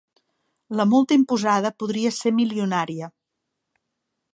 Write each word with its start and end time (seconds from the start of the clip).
La 0.79 0.85
multa 0.93 1.19
imposada 1.19 1.73
podria 1.83 2.15
ser 2.23 2.35
milionària 2.41 3.15